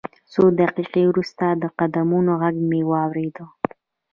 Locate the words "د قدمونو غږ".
1.61-2.55